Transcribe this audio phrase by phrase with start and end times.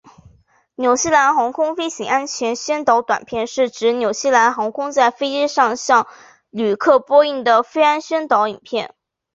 [0.73, 6.07] 纽西兰航空飞行安全宣导短片是指纽西兰航空在飞机上向
[6.49, 8.95] 旅客播映的飞安宣导影片。